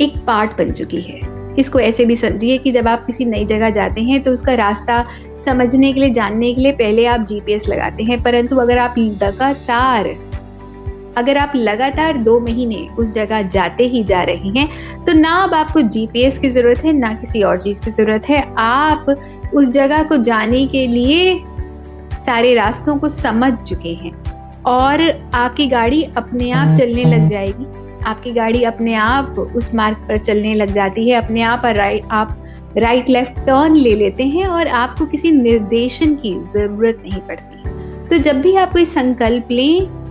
एक 0.00 0.16
पार्ट 0.26 0.56
बन 0.58 0.72
चुकी 0.72 1.00
है। 1.00 1.20
इसको 1.58 1.80
ऐसे 1.80 2.04
भी 2.04 2.16
समझिए 2.16 2.58
कि 2.58 2.70
जब 2.72 2.88
आप 2.88 3.04
किसी 3.06 3.24
नई 3.24 3.44
जगह 3.46 3.70
जाते 3.70 4.00
हैं 4.00 4.22
तो 4.22 4.32
उसका 4.32 4.54
रास्ता 4.54 5.04
समझने 5.40 5.92
के 5.92 6.00
लिए, 6.00 6.10
जानने 6.10 6.52
के 6.54 6.60
लिए 6.60 6.72
पहले 6.72 7.04
आप 7.06 7.20
जीपीएस 7.20 7.68
लगाते 7.68 8.02
हैं, 8.02 8.22
परंतु 8.22 8.56
अगर 8.56 8.78
आप 8.78 8.94
लगातार 8.98 10.08
अगर 11.16 11.36
आप 11.38 11.52
लगातार 11.56 12.16
दो 12.18 12.38
महीने 12.40 12.86
उस 12.98 13.12
जगह 13.14 13.42
जाते 13.48 13.84
ही 13.84 14.02
जा 14.04 14.22
रहे 14.22 14.48
हैं 14.50 14.68
तो 15.04 15.12
ना 15.12 15.34
अब 15.42 15.54
आपको 15.54 15.80
जीपीएस 15.88 16.38
की 16.38 16.48
ज़रूरत 16.50 16.84
है 16.84 16.92
ना 16.92 17.12
किसी 17.14 17.42
और 17.42 17.60
चीज़ 17.62 17.80
की 17.80 17.90
ज़रूरत 17.90 18.28
है। 18.28 18.42
आप 18.58 19.06
उस 19.54 19.70
जगह 19.70 20.02
को 20.02 20.16
जाने 20.22 20.66
के 20.66 20.86
लिए 20.86 21.38
सारे 22.26 22.54
रास्तों 22.54 22.96
को 22.98 23.08
समझ 23.08 23.52
चुके 23.58 23.94
हैं 23.94 24.12
और 24.66 25.08
आपकी 25.34 25.66
गाड़ी 25.66 26.02
अपने 26.16 26.50
आप 26.50 26.76
चलने 26.78 27.04
लग 27.06 27.28
जाएगी। 27.28 27.66
आपकी 28.04 28.32
गाड़ी 28.32 28.62
अपने 28.64 28.94
आप 28.94 29.38
उस 29.56 29.74
मार्ग 29.74 29.96
पर 30.08 30.18
चलने 30.18 30.54
लग 30.54 30.72
जाती 30.74 31.08
है 31.08 31.16
अपने 31.16 31.42
आप 31.42 31.62
राइट 31.66 32.04
आप 32.12 32.36
राइट 32.76 33.08
लेफ़्ट 33.08 33.38
टर्न 33.38 33.74
ले 33.76 33.94
लेते 33.94 34.24
हैं 34.24 34.46
और 34.46 34.68
आपको 34.68 35.06
किसी 35.06 35.30
निर्देशन 35.30 36.14
की 36.14 36.32
ज़रूरत 36.44 37.02
नहीं 37.02 37.20
पड़ती। 37.20 38.08
तो 38.08 38.16
जब 38.22 38.40
भी 38.40 38.54
आप 38.56 38.72
कोई 38.72 38.84
संकल्प 38.84 39.50
लें 39.50 40.03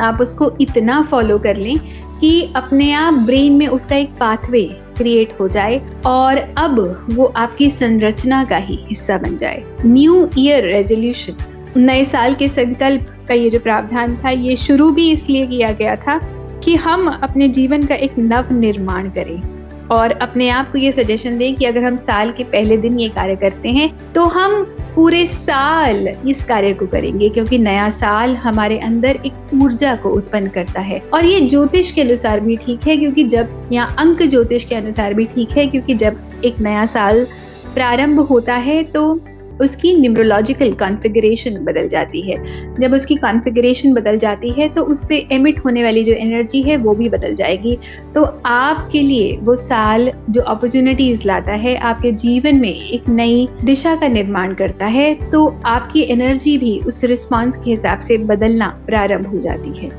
आप 0.00 0.20
उसको 0.20 0.50
इतना 0.60 1.00
फॉलो 1.02 1.38
कर 1.38 1.56
लें 1.56 1.76
कि 2.20 2.52
अपने 2.56 2.92
आप 2.92 3.14
ब्रेन 3.14 3.52
में 3.52 3.66
उसका 3.66 3.96
एक 3.96 4.10
पाथवे 4.10 4.62
क्रिएट 4.96 5.32
हो 5.40 5.48
जाए 5.48 5.80
और 6.06 6.36
अब 6.36 7.06
वो 7.10 7.24
आपकी 7.36 7.70
संरचना 7.70 8.44
का 8.44 8.56
ही 8.56 8.78
हिस्सा 8.82 9.18
बन 9.18 9.36
जाए। 9.36 9.62
न्यू 9.86 10.28
ईयर 10.38 10.64
रेजोल्यूशन 10.64 11.80
नए 11.80 12.04
साल 12.04 12.34
के 12.34 12.48
संकल्प 12.48 13.06
का 13.28 13.34
ये 13.34 13.50
जो 13.50 13.58
प्रावधान 13.58 14.16
था, 14.16 14.30
ये 14.30 14.56
शुरू 14.56 14.90
भी 14.90 15.10
इसलिए 15.12 15.46
किया 15.46 15.72
गया 15.72 15.94
था 15.96 16.20
कि 16.64 16.74
हम 16.74 17.06
अपने 17.08 17.48
जीवन 17.48 17.86
का 17.86 17.94
एक 17.94 18.18
नव 18.18 18.52
निर्माण 18.52 19.10
करें 19.10 19.88
और 19.88 20.10
अपने 20.12 20.48
आप 20.48 20.70
को 20.72 20.78
ये 20.78 20.92
सजेशन 20.92 21.38
दें 21.38 21.54
कि 21.56 21.64
अगर 21.64 21.84
हम 21.84 21.96
साल 21.96 22.32
के 22.32 22.44
पहले 22.44 22.76
दिन 22.76 22.98
ये 23.00 23.08
कार्य 23.08 23.36
करते 23.36 23.68
हैं 23.68 24.12
तो 24.12 24.24
हम 24.24 24.76
पूरे 24.94 25.24
साल 25.26 26.08
इस 26.28 26.42
कार्य 26.44 26.72
को 26.72 26.86
करेंगे, 26.86 27.28
क्योंकि 27.28 27.58
नया 27.58 27.88
साल 27.90 28.34
हमारे 28.36 28.78
अंदर 28.78 29.18
एक 29.26 29.62
ऊर्जा 29.62 29.94
को 29.96 30.10
उत्पन्न 30.10 30.48
करता 30.48 30.80
है। 30.80 30.98
और 31.14 31.24
ये 31.24 31.40
ज्योतिष 31.40 31.92
के 31.92 32.00
अनुसार 32.00 32.40
भी 32.40 32.56
ठीक 32.56 32.86
है, 32.86 32.96
क्योंकि 32.96 33.24
जब 33.24 33.68
यहाँ 33.72 33.94
अंक 33.98 34.22
ज्योतिष 34.22 34.64
के 34.64 34.74
अनुसार 34.74 35.14
भी 35.14 35.24
ठीक 35.24 35.56
है, 35.56 35.66
क्योंकि 35.66 35.94
जब 35.94 36.40
एक 36.44 36.60
नया 36.60 36.86
साल 36.86 37.26
प्रारंभ 37.74 38.20
होता 38.20 38.54
है 38.54 38.82
तो 38.84 39.14
उसकी 39.60 39.94
न्यूमरोलॉजिकल 39.94 40.72
कॉन्फ़िगरेशन 40.74 41.58
बदल 41.64 41.88
जाती 41.88 42.20
है। 42.20 42.36
जब 42.80 42.92
उसकी 42.92 43.16
कॉन्फ़िगरेशन 43.16 43.94
बदल 43.94 44.18
जाती 44.18 44.50
है 44.50 44.68
तो 44.68 44.82
उससे 44.84 45.18
एमिट 45.32 45.58
होने 45.64 45.82
वाली 45.82 46.04
जो 46.04 46.12
एनर्जी 46.14 46.62
है, 46.62 46.76
वो 46.76 46.94
भी 46.94 47.08
बदल 47.08 47.34
जाएगी। 47.34 47.76
तो 48.14 48.22
आपके 48.46 49.00
लिए 49.00 49.36
वो 49.38 49.56
साल 49.56 50.10
जो 50.30 50.42
अपॉर्चुनिटीज़ 50.42 51.26
लाता 51.26 51.52
है, 51.54 51.76
आपके 51.76 52.12
जीवन 52.14 52.56
में 52.56 52.68
एक 52.68 53.08
नई 53.08 53.48
दिशा 53.64 53.94
का 53.96 54.08
निर्माण 54.08 54.54
करता 54.54 54.86
है 54.86 55.14
तो 55.30 55.46
आपकी 55.66 56.02
एनर्जी 56.12 56.56
भी 56.58 56.78
उस 56.80 57.04
रिस्पॉन्स 57.04 57.56
के 57.56 57.70
हिसाब 57.70 58.00
से 58.00 58.18
बदलना 58.24 58.68
प्रारंभ 58.86 59.26
हो 59.26 59.38
जाती 59.38 59.78
है। 59.78 59.90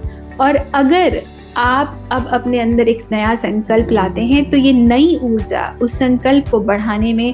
और 0.41 0.55
अगर 0.75 1.22
आप 1.57 2.10
अब 2.12 2.27
अपने 2.27 2.60
अंदर 2.60 2.88
एक 2.88 3.01
नया 3.12 3.33
संकल्प 3.36 3.91
लाते 3.91 4.22
हैं 4.22 4.50
तो 4.50 4.57
ये 4.57 4.72
नई 4.74 5.17
ऊर्जा 5.24 5.65
उस 5.81 5.98
संकल्प 6.00 6.48
को 6.50 6.60
बढ़ाने 6.62 7.13
में 7.13 7.33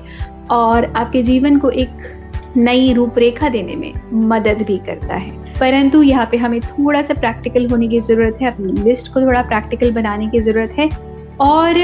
और 0.51 0.85
आपके 0.85 1.23
जीवन 1.23 1.57
को 1.59 1.69
एक 1.69 1.89
नई 2.57 2.93
रूपरेखा 2.93 3.49
देने 3.49 3.75
में 3.75 3.93
मदद 4.27 4.61
भी 4.67 4.77
करता 4.77 5.15
है। 5.15 5.29
परंतु 5.59 6.01
यहाँ 6.03 6.27
पे 6.31 6.37
हमें 6.37 6.59
थोड़ा 6.61 7.01
सा 7.01 7.13
प्रैक्टिकल 7.13 7.67
होने 7.69 7.87
की 7.87 7.99
ज़रूरत 7.99 8.37
है, 8.41 8.51
अपनी 8.51 8.81
लिस्ट 8.83 9.13
को 9.13 9.21
थोड़ा 9.21 9.41
प्रैक्टिकल 9.43 9.91
बनाने 9.91 10.27
की 10.27 10.41
ज़रूरत 10.41 10.73
है 10.79 10.89
और 11.41 11.79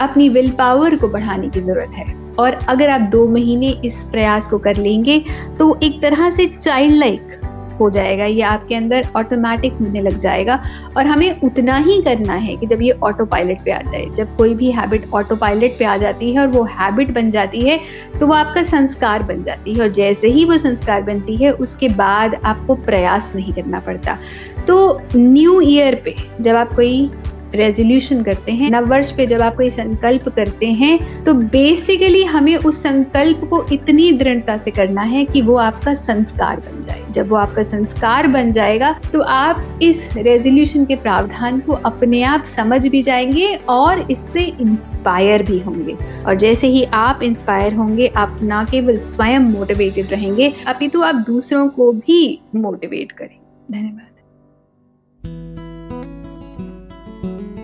अपनी 0.00 0.28
विल 0.28 0.50
पावर 0.50 0.96
को 0.96 1.08
बढ़ाने 1.08 1.48
की 1.48 1.60
ज़रूरत 1.60 1.90
है। 1.90 2.18
और 2.38 2.54
अगर 2.68 2.90
आप 2.90 3.00
दो 3.10 3.26
महीने 3.28 3.68
इस 3.84 4.02
प्रयास 4.04 4.46
को 4.48 4.58
कर 4.58 4.76
लेंगे 4.76 5.18
तो 5.58 5.78
एक 5.82 6.00
तरह 6.02 6.30
से 6.30 6.46
चाइल्ड 6.48 6.94
लाइक 6.94 7.39
हो 7.80 7.88
जाएगा, 7.90 8.24
ये 8.24 8.42
आपके 8.44 8.74
अंदर 8.74 9.08
ऑटोमेटिक 9.16 9.72
होने 9.74 10.00
लग 10.00 10.18
जाएगा। 10.18 10.60
और 10.96 11.06
हमें 11.06 11.40
उतना 11.40 11.76
ही 11.78 12.00
करना 12.02 12.34
है 12.34 12.56
कि 12.56 12.66
जब 12.66 12.82
ये 12.82 12.90
ऑटो 13.02 13.24
पायलट 13.26 13.62
पे 13.64 13.70
आ 13.70 13.80
जाए, 13.82 14.04
जब 14.06 14.36
कोई 14.36 14.54
भी 14.54 14.70
हैबिट 14.70 15.08
ऑटो 15.14 15.36
पायलट 15.36 15.78
पे 15.78 15.84
आ 15.84 15.96
जाती 15.96 16.32
है 16.32 16.40
और 16.40 16.48
वो 16.48 16.64
हैबिट 16.72 17.14
बन 17.14 17.30
जाती 17.30 17.60
है 17.60 17.78
तो 18.20 18.26
वो 18.26 18.34
आपका 18.34 18.62
संस्कार 18.64 19.22
बन 19.22 19.42
जाती 19.42 19.74
है। 19.74 19.82
और 19.82 19.88
जैसे 19.92 20.28
ही 20.28 20.44
वो 20.44 20.58
संस्कार 20.58 21.02
बनती 21.02 21.36
है, 21.36 21.52
उसके 21.52 21.88
बाद 21.90 22.34
आपको 22.44 22.74
प्रयास 22.76 23.32
नहीं 23.34 23.52
करना 23.52 23.78
पड़ता। 23.80 24.18
तो 24.66 25.00
न्यू 25.16 25.60
ईयर 25.60 25.94
पे 26.04 26.14
जब 26.40 26.56
आप 26.56 26.74
कोई 26.74 27.10
रेजोल्यूशन 27.54 28.22
करते 28.22 28.52
हैं। 28.52 28.70
नव 28.70 28.86
वर्ष 28.86 29.10
पे 29.12 29.26
जब 29.26 29.42
आप 29.42 29.56
कोई 29.56 29.70
संकल्प 29.70 30.28
करते 30.28 30.66
हैं 30.66 31.24
तो 31.24 31.34
बेसिकली 31.34 32.22
हमें 32.24 32.56
उस 32.56 32.82
संकल्प 32.82 33.44
को 33.50 33.64
इतनी 33.72 34.10
दृढ़ता 34.12 34.56
से 34.56 34.70
करना 34.70 35.02
है 35.02 35.24
कि 35.24 35.42
वो 35.42 35.56
आपका 35.58 35.94
संस्कार 35.94 36.60
बन 36.60 36.80
जाए। 36.82 37.04
जब 37.10 37.28
वो 37.28 37.36
आपका 37.36 37.62
संस्कार 37.62 38.26
बन 38.26 38.52
जाएगा 38.52 38.92
तो 39.12 39.20
आप 39.22 39.78
इस 39.82 40.08
रेजोल्यूशन 40.16 40.84
के 40.84 40.96
प्रावधान 40.96 41.60
को 41.60 41.72
अपने 41.72 42.22
आप 42.24 42.44
समझ 42.46 42.86
भी 42.86 43.02
जाएँगे 43.02 43.54
और 43.68 44.06
इससे 44.10 44.44
इंस्पायर 44.60 45.42
भी 45.42 45.58
होंगे। 45.58 45.96
और 46.26 46.34
जैसे 46.34 46.66
ही 46.66 46.84
आप 46.84 47.22
इंस्पायर 47.22 47.74
होंगे, 47.74 48.06
आप 48.08 48.38
ना 48.42 48.64
केवल 48.64 48.98
स्वयं 48.98 49.40
मोटिवेटेड 49.40 50.10
रहेंगे, 50.10 50.52
अपितु 50.66 50.88
तो 50.90 51.04
आप 51.04 51.14
दूसरों 51.26 51.68
को 51.68 51.90
भी 51.92 52.40
मोटिवेट 52.56 53.12
करें 53.12 53.36
धन्यवाद। 53.72 54.09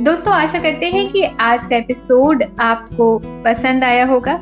दोस्तों, 0.06 0.32
आशा 0.34 0.58
करते 0.58 0.86
हैं 0.86 1.06
कि 1.12 1.22
आज 1.40 1.64
का 1.66 1.76
एपिसोड 1.76 2.42
आपको 2.60 3.18
पसंद 3.44 3.84
आया 3.84 4.04
होगा। 4.06 4.32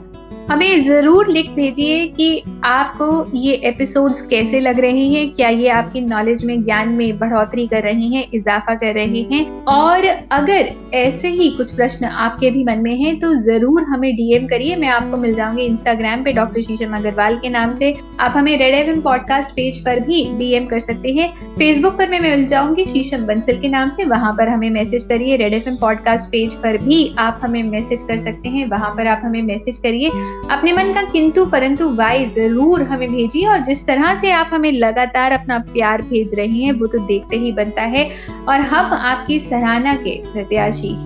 हमें 0.50 0.82
ज़रूर 0.84 1.28
लिख 1.28 1.48
भेजिए 1.50 2.06
कि 2.08 2.42
आपको 2.64 3.06
ये 3.34 3.52
एपिसोड्स 3.64 4.20
कैसे 4.26 4.60
लग 4.60 4.80
रहे 4.80 5.04
हैं, 5.04 5.28
क्या 5.34 5.48
ये 5.48 5.68
आपकी 5.68 6.00
नॉलेज 6.00 6.44
में, 6.44 6.64
ज्ञान 6.64 6.88
में 6.88 7.18
बढ़ोतरी 7.18 7.66
कर 7.66 7.82
रहे 7.82 8.06
हैं, 8.06 8.26
इजाफा 8.34 8.74
कर 8.74 8.94
रहे 8.94 9.22
हैं। 9.22 9.64
और 9.64 10.06
अगर 10.32 10.70
ऐसे 10.94 11.28
ही 11.28 11.48
कुछ 11.50 11.74
प्रश्न 11.74 12.04
आपके 12.04 12.50
भी 12.50 12.64
मन 12.64 12.78
में 12.78 12.94
हैं 12.96 13.18
तो 13.18 13.34
ज़रूर 13.42 13.82
हमें 13.82 14.14
डीएम 14.16 14.46
करिए। 14.46 14.76
मैं 14.76 14.88
आपको 14.88 15.16
मिल 15.16 15.34
जाऊँगी 15.34 15.62
इंस्टाग्राम 15.62 16.24
पे 16.24 16.32
डॉक्टर 16.32 16.62
शीशम 16.62 16.96
अग्रवाल 16.96 17.38
के 17.38 17.48
नाम 17.48 17.72
से। 17.72 17.96
आप 18.20 18.36
हमें 18.36 18.56
रेड 18.58 18.74
एफ़ 18.74 19.00
पॉडकास्ट 19.00 19.50
पेज 19.50 19.84
पर 19.84 20.00
भी 20.00 20.24
डीएम 20.38 20.66
कर 20.66 20.80
सकते 20.80 21.12
हैं। 21.12 21.32
फेसबुक 21.58 21.92
पर 21.98 22.08
मैं 22.10 22.18
मिल 22.20 22.46
जाऊँगी 22.46 22.84
शीशम 22.84 23.26
बंसल 23.26 23.58
के 23.60 23.68
नाम 23.68 23.88
से। 23.88 24.04
वहाँ 24.04 24.32
पर 24.32 24.48
हमें 24.48 24.70
मैसेज 24.70 25.04
करिए। 25.04 25.36
रेड 25.36 25.54
एफएम 25.54 25.76
पॉडकास्ट 25.76 26.28
पेज 26.28 26.54
पर 26.54 26.76
भी 26.78 27.14
आप 27.18 27.40
हमें 27.42 27.62
मैसेज 27.62 28.02
कर 28.02 28.16
सकते 28.16 28.48
हैं। 28.48 28.66
वहाँ 28.66 28.90
पर 28.90 29.06
आप 29.06 29.20
हमें 29.24 29.42
मैसेज 29.42 29.76
करिए। 29.76 30.08
अपने 30.50 30.72
मन 30.72 30.92
का 30.92 31.02
किंतु 31.02 31.46
परंतु 31.46 31.88
वाई 31.94 32.26
ज़रूर 32.30 32.82
हमें 32.82 33.08
भेजिए 33.12 33.46
और 33.46 33.58
जिस 33.58 33.86
तरह 33.86 34.14
से 34.14 34.30
आप 34.30 34.50
हमें 34.52 34.70
लगातार 34.72 35.32
अपना 35.32 35.58
प्यार 35.58 36.02
भेज 36.02 36.34
रहे 36.34 36.46
हैं, 36.46 36.72
वो 36.72 36.86
तो 36.86 36.98
देखते 36.98 37.36
ही 37.36 37.52
बनता 37.52 37.82
है। 37.82 38.10
और 38.48 38.60
हम 38.60 38.92
आपकी 38.92 39.40
सराहना 39.40 39.94
के 39.94 40.20
प्रत्याशी 40.32 40.96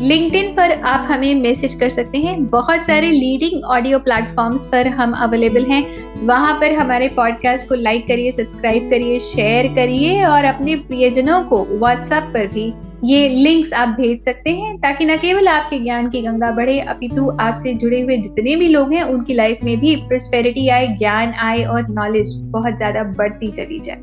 लिंक्डइन 0.00 0.52
पर 0.54 0.70
आप 0.70 1.06
हमें 1.10 1.34
मैसेज 1.34 1.72
कर 1.74 1.88
सकते 1.88 2.18
हैं। 2.18 2.44
बहुत 2.46 2.82
सारे 2.82 3.10
लीडिंग 3.10 3.64
ऑडियो 3.66 3.98
प्लेटफॉर्म्स 3.98 4.66
पर 4.66 4.86
हम 4.88 5.12
अवेलेबल 5.12 5.64
हैं। 5.64 5.82
वहाँ 6.26 6.54
पर 6.54 6.74
हमारे 6.74 7.08
पॉडकास्ट 7.08 7.68
को 7.68 7.74
लाइक 7.74 8.06
करिए 8.08 8.30
सब्सक्राइब 8.30 8.90
करिए 8.90 9.18
शेयर 9.18 9.66
करिए 9.66 10.22
और 10.24 10.44
अपने 10.44 10.76
प्रियजनों 10.76 11.42
को 11.42 11.64
व्हाट्सएप 11.70 12.30
पर 12.34 12.46
भी 12.46 12.72
ये 13.04 13.28
लिंक्स 13.28 13.72
आप 13.72 13.88
भेज 13.88 14.22
सकते 14.22 14.50
हैं 14.50 14.76
ताकि 14.78 15.04
न 15.04 15.16
केवल 15.16 15.48
आपके 15.48 15.78
ज्ञान 15.78 16.08
की 16.10 16.22
गंगा 16.22 16.50
बढ़े, 16.50 16.78
अपितु 16.80 17.28
आपसे 17.40 17.74
जुड़े 17.74 18.00
हुए 18.00 18.16
जितने 18.16 18.56
भी 18.56 18.68
लोग 18.68 18.92
हैं, 18.92 19.02
उनकी 19.02 19.34
लाइफ 19.34 19.58
में 19.64 19.76
भी 19.80 19.96
प्रोस्पेरिटी 19.96 20.68
आए, 20.68 20.86
ज्ञान 20.86 21.34
आए 21.40 21.64
और 21.64 21.88
नॉलेज 21.90 22.34
बहुत 22.52 22.76
ज़्यादा 22.76 23.02
बढ़ती 23.02 23.50
चली 23.50 23.80
जाए। 23.80 23.98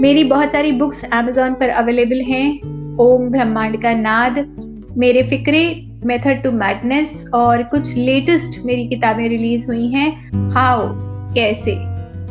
मेरी 0.00 0.24
बहुत 0.24 0.52
सारी 0.52 0.72
बुक्स 0.72 1.04
अमेजोन 1.04 1.54
पर 1.54 1.68
अवेलेबल 1.68 2.20
हैं। 2.20 2.96
ओम 2.98 3.28
ब्रह्मांड 3.28 3.82
का 3.82 3.94
नाद। 3.94 4.38
मेरे 4.96 5.22
फिक्रे, 5.22 5.86
मेथड 6.06 6.42
टू 6.42 6.50
मैडनेस 6.50 7.30
और 7.34 7.62
कुछ 7.62 7.96
लेटेस्ट 7.96 8.66
मेरी 8.66 8.88
किताबें 8.88 9.28
रिलीज़ 9.28 9.66
हुई 9.66 9.86
हैं। 9.88 10.30
हाउ? 10.50 10.88
कैसे? 11.34 11.76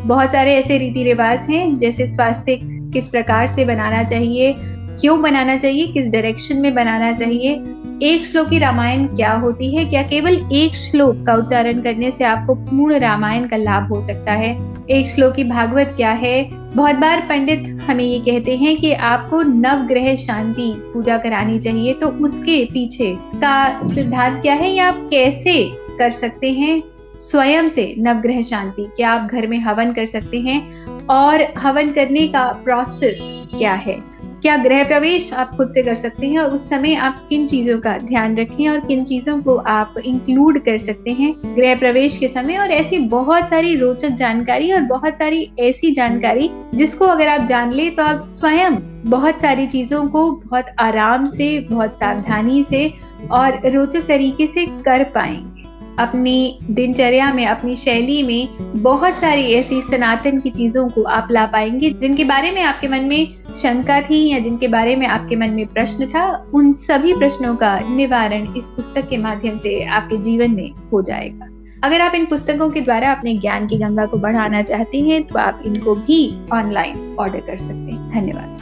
बहुत 0.08 0.32
सारे 0.32 0.56
ऐसे 0.56 0.78
रीति 0.78 1.04
रिवाज 1.04 1.48
हैं, 1.50 1.78
जैसे 1.78 2.08
स्वास्थ्य 2.08 2.60
किस 2.64 3.08
प्रकार 3.08 3.48
से 3.48 3.66
बनाना 3.66 4.04
चाहिए, 4.04 4.56
क्यों 5.02 5.22
बनाना 5.22 5.58
चाहिए, 5.58 5.88
किस 5.88 6.10
डायरेक्शन 6.10 6.58
में 6.58 6.74
बनाना 6.74 7.14
चाहिए, 7.14 7.62
एक 8.02 8.26
श्लोक 8.26 8.50
की 8.50 8.60
रामायण 8.60 9.06
क्या 9.06 9.32
होती 9.32 9.76
है, 9.76 9.86
क्या 9.86 10.04
केवल 10.04 10.50
एक 10.52 10.76
श्लोक 10.76 11.26
का 11.28 11.34
उच्चारण 11.34 11.82
करने 11.82 12.12
से 12.12 12.24
आपको 12.24 12.56
पूर्ण 12.56 12.96
रामायण 12.96 13.48
का 13.48 13.58
लाभ 13.58 13.90
हो 13.90 14.02
सकता 14.02 14.32
है? 14.32 14.76
एक 14.90 15.08
श्लोक 15.08 15.36
की 15.36 15.44
भागवत 15.44 15.94
क्या 15.98 16.12
है? 16.12 16.50
बहुत 16.52 16.96
बार 16.96 17.20
पंडित 17.20 17.73
हमें 17.90 18.04
ये 18.04 18.20
कहते 18.20 18.58
हैं 18.58 18.78
कि 18.78 18.94
आपको 18.94 19.42
नवग्रह 19.42 20.16
शांति 20.16 20.74
पूजा 20.78 21.18
करानी 21.18 21.60
चाहिए 21.60 21.94
तो 21.94 22.08
उसके 22.08 22.66
पीछे 22.66 23.18
का 23.22 23.84
सिद्धांत 23.94 24.42
क्या 24.42 24.54
है 24.54 24.70
या 24.70 24.88
आप 24.88 25.08
कैसे 25.12 25.72
कर 26.00 26.12
सकते 26.12 26.52
हैं 26.52 26.84
स्वयं 27.16 27.68
से 27.68 27.96
नवग्रह 27.98 28.42
शांति? 28.42 28.84
क्या 28.96 29.12
आप 29.12 29.30
घर 29.32 29.48
में 29.48 29.60
हवन 29.60 29.94
कर 29.94 30.06
सकते 30.06 30.40
हैं? 30.40 30.86
और 31.06 31.60
हवन 31.60 31.92
करने 31.92 32.28
का 32.28 32.62
प्रोसेस 32.64 33.20
क्या 33.58 33.74
है? 33.74 34.13
क्या 34.44 34.56
गृह 34.58 34.84
प्रवेश 34.84 35.34
आप 35.34 35.56
खुद 35.58 35.70
से 35.72 35.84
कर 35.84 35.96
सकते 35.96 36.28
हैं 36.28 36.40
और 36.40 36.54
उस 36.54 36.70
समय 36.70 36.96
आप 36.96 37.28
किन 37.30 37.48
चीज़ों 37.48 37.80
का 37.80 37.98
ध्यान 37.98 38.36
रखें 38.38 38.70
और 38.70 38.80
किन 38.80 39.04
चीज़ों 39.06 39.42
को 39.42 39.56
आप 39.56 39.94
इंक्लूड 40.06 40.60
कर 40.60 40.78
सकते 40.78 41.12
हैं 41.12 41.56
गृह 41.56 41.76
प्रवेश 41.76 42.18
के 42.18 42.28
समय 42.28 42.58
और 42.58 42.72
ऐसी 42.72 43.00
बहुत 43.00 43.50
सारी 43.50 43.76
रोचक 43.76 44.10
जानकारी 44.10 44.72
और 44.72 44.82
बहुत 44.82 45.18
सारी 45.18 45.52
ऐसी 45.60 45.92
जानकारी 45.92 46.50
जिसको 46.76 47.06
अगर 47.06 47.28
आप 47.28 47.48
जान 47.48 47.72
ले 47.72 47.90
तो 47.90 48.04
आप 48.04 48.18
स्वयं 48.18 48.76
बहुत 49.10 49.42
सारी 49.42 49.68
चीज़ों 49.68 50.08
को 50.08 50.32
बहुत 50.32 50.66
आराम 50.80 51.26
से, 51.26 51.60
बहुत 51.60 51.98
सावधानी 51.98 52.64
से 52.64 52.94
और 53.32 53.60
रोचक 53.66 54.08
तरीके 54.08 54.48
से 54.48 54.66
कर 54.66 55.04
पाएँगे। 55.04 55.64
अपनी 56.00 56.60
दिनचर्या 56.72 57.34
में, 57.34 57.46
अपनी 57.46 57.76
शैली 57.76 58.24
में 58.24 58.48
बहुत 58.84 59.14
सारी 59.14 59.54
ऐसी 59.54 59.82
सनातन 59.82 60.40
की 60.40 60.50
चीज़ों 60.50 60.90
को 60.90 61.04
आप 61.04 61.28
ला 61.32 61.46
पाएँगे 61.46 61.90
जिनके 61.92 62.24
बारे 62.24 62.52
में 62.52 62.62
आपके 62.64 62.88
मन 62.88 63.06
में 63.06 63.43
शंका 63.56 64.02
थी 64.02 64.28
या 64.30 64.40
जिनके 64.40 64.68
बारे 64.68 64.96
में 64.96 65.08
आपके 65.08 65.36
मन 65.36 65.50
में 65.50 65.66
प्रश्न 65.68 66.08
था, 66.08 66.52
उन 66.54 66.72
सभी 66.72 67.14
प्रश्नों 67.14 67.56
का 67.56 67.80
निवारण 67.80 68.54
इस 68.54 68.68
पुस्तक 68.68 69.08
के 69.10 69.18
माध्यम 69.18 69.56
से 69.56 69.84
आपके 69.84 70.18
जीवन 70.18 70.52
में 70.52 70.72
हो 70.94 71.02
जाएगा। 71.02 71.48
अगर 71.84 72.02
आप 72.02 72.14
इन 72.16 72.26
पुस्तकों 72.26 72.70
के 72.70 72.82
द्वारा 72.82 73.12
अपने 73.12 73.34
ज्ञान 73.34 73.68
की 73.68 73.78
गंगा 73.78 74.06
को 74.06 74.18
बढ़ाना 74.18 74.62
चाहते 74.62 75.00
हैं 75.00 75.24
तो 75.24 75.40
आप 75.40 75.64
इनको 75.66 75.96
भी 75.96 76.22
ऑनलाइन 76.54 77.16
ऑर्डर 77.20 77.40
कर 77.40 77.58
सकते 77.58 77.92
हैं। 77.92 78.12
धन्यवाद। 78.12 78.60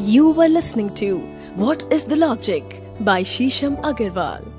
You 0.00 0.32
were 0.32 0.48
listening 0.48 0.90
to 0.90 1.20
what 1.56 1.92
is 1.92 2.08
the 2.08 2.12
logic 2.12 2.64
by 3.02 3.24
Shisham 3.24 3.76
Agarwal. 3.86 4.51